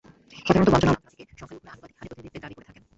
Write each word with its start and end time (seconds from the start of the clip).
সাধারণত 0.45 0.69
বঞ্চনা 0.73 0.91
ও 0.93 0.95
লাঞ্ছনা 0.95 1.11
থেকে 1.19 1.23
সংখ্যালঘুরা 1.39 1.71
আনুপাতিক 1.73 1.95
হারে 1.99 2.09
প্রতিনিধিত্বের 2.13 2.43
দাবি 2.43 2.55
করে 2.57 2.67
থাকেন। 2.67 2.83